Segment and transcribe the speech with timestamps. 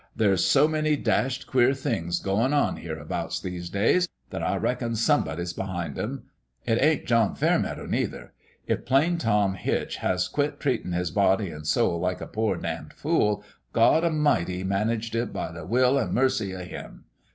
[0.15, 5.53] There's so many dashed queer things goin' on hereabouts these days that I reckon Somebody's
[5.53, 6.23] behind 'em.
[6.65, 8.33] It ain't John Fairmeadow, neither.
[8.65, 12.93] If Plain Tom Hitch has quit treatin' his body an' soul like a poor damned
[12.93, 13.43] fool,
[13.73, 17.05] God A' mighty managed it by the Will an' Mercy of Him.